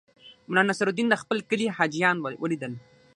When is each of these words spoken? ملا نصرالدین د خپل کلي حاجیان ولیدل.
ملا 0.49 0.63
نصرالدین 0.69 1.07
د 1.09 1.15
خپل 1.21 1.37
کلي 1.49 1.67
حاجیان 1.77 2.15
ولیدل. 2.43 2.73